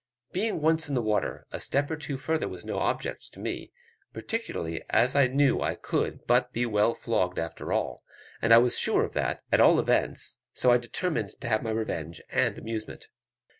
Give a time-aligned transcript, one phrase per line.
[0.31, 3.71] Being once in the water, a step or two farther was no object to me,
[4.13, 8.01] particularly as I knew I could but be well flogged after all,
[8.41, 11.61] and I was quite sure of that, at all events, so I determined to have
[11.61, 13.09] my revenge and amusement.